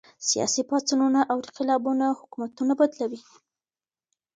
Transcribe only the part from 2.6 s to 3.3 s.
بدلوي.